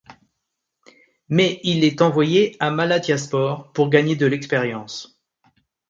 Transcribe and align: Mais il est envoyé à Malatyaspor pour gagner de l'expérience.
Mais 1.29 1.59
il 1.63 1.83
est 1.83 2.01
envoyé 2.01 2.57
à 2.59 2.71
Malatyaspor 2.71 3.71
pour 3.71 3.91
gagner 3.91 4.15
de 4.15 4.25
l'expérience. 4.25 5.21